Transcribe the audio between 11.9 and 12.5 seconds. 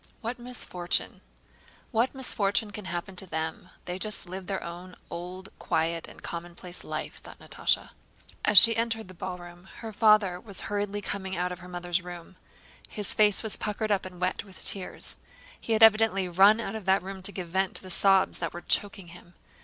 room.